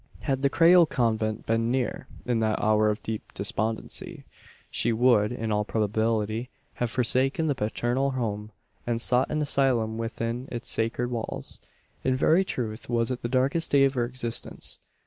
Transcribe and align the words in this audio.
Had 0.21 0.41
the 0.41 0.49
Creole 0.49 0.87
convent 0.87 1.45
been 1.45 1.69
near, 1.69 2.07
in 2.25 2.39
that 2.39 2.59
hour 2.59 2.89
of 2.89 3.03
deep 3.03 3.31
despondency, 3.35 4.25
she 4.71 4.91
would, 4.91 5.31
in 5.31 5.51
all 5.51 5.63
probability, 5.63 6.49
have 6.81 6.89
forsaken 6.89 7.45
the 7.45 7.53
paternal 7.53 8.09
home, 8.09 8.51
and 8.87 8.99
sought 8.99 9.29
an 9.29 9.43
asylum 9.43 9.99
within 9.99 10.49
its 10.51 10.69
sacred 10.69 11.11
walls. 11.11 11.59
In 12.03 12.15
very 12.15 12.43
truth 12.43 12.89
was 12.89 13.11
it 13.11 13.21
the 13.21 13.29
darkest 13.29 13.69
day 13.69 13.83
of 13.83 13.93
her 13.93 14.05
existence. 14.05 14.79